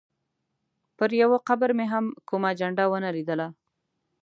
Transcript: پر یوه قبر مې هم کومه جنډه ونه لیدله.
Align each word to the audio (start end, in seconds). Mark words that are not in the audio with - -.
پر 0.97 1.09
یوه 1.21 1.37
قبر 1.47 1.69
مې 1.77 1.85
هم 1.93 2.05
کومه 2.29 2.51
جنډه 2.59 2.85
ونه 2.89 3.09
لیدله. 3.17 3.47